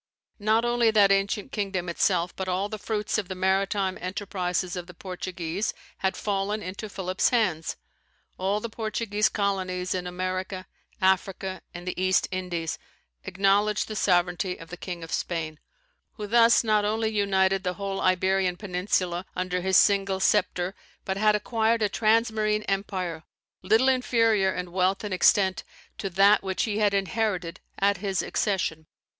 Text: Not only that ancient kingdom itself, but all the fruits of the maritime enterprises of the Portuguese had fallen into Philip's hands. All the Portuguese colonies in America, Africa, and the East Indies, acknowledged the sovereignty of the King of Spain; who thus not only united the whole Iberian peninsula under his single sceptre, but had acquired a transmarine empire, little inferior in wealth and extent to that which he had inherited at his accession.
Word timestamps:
Not 0.39 0.65
only 0.65 0.89
that 0.89 1.11
ancient 1.11 1.51
kingdom 1.51 1.87
itself, 1.87 2.35
but 2.35 2.47
all 2.47 2.69
the 2.69 2.79
fruits 2.79 3.19
of 3.19 3.27
the 3.27 3.35
maritime 3.35 3.99
enterprises 4.01 4.75
of 4.75 4.87
the 4.87 4.95
Portuguese 4.95 5.75
had 5.99 6.17
fallen 6.17 6.63
into 6.63 6.89
Philip's 6.89 7.29
hands. 7.29 7.75
All 8.39 8.59
the 8.59 8.67
Portuguese 8.67 9.29
colonies 9.29 9.93
in 9.93 10.07
America, 10.07 10.65
Africa, 11.03 11.61
and 11.71 11.87
the 11.87 12.01
East 12.03 12.27
Indies, 12.31 12.79
acknowledged 13.25 13.87
the 13.87 13.95
sovereignty 13.95 14.57
of 14.57 14.69
the 14.71 14.75
King 14.75 15.03
of 15.03 15.11
Spain; 15.13 15.59
who 16.13 16.25
thus 16.25 16.63
not 16.63 16.83
only 16.83 17.09
united 17.11 17.63
the 17.63 17.75
whole 17.75 18.01
Iberian 18.01 18.57
peninsula 18.57 19.27
under 19.35 19.61
his 19.61 19.77
single 19.77 20.19
sceptre, 20.19 20.73
but 21.05 21.17
had 21.17 21.35
acquired 21.35 21.83
a 21.83 21.89
transmarine 21.89 22.65
empire, 22.67 23.21
little 23.61 23.87
inferior 23.87 24.51
in 24.51 24.71
wealth 24.71 25.03
and 25.03 25.13
extent 25.13 25.63
to 25.99 26.09
that 26.09 26.41
which 26.41 26.63
he 26.63 26.79
had 26.79 26.95
inherited 26.95 27.59
at 27.77 27.97
his 27.97 28.23
accession. 28.23 28.87